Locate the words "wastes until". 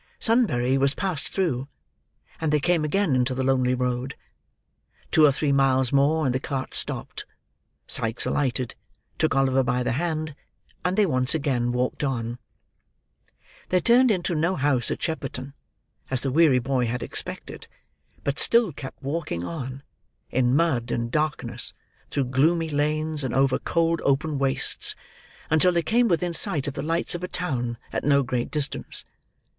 24.39-25.71